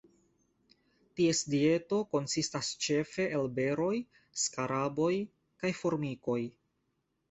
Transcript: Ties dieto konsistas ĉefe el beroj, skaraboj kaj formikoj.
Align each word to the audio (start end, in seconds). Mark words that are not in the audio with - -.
Ties 1.19 1.41
dieto 1.55 1.99
konsistas 2.15 2.73
ĉefe 2.87 3.29
el 3.41 3.47
beroj, 3.61 3.93
skaraboj 4.49 5.15
kaj 5.63 5.77
formikoj. 5.85 6.45